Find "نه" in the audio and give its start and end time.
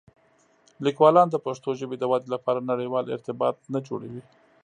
3.73-3.79